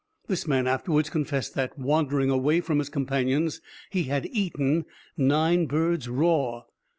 [0.25, 3.61] This man afterwards confessed that, wandering away from his companions,
[3.91, 4.85] he had eaten
[5.15, 6.63] nine birds raw.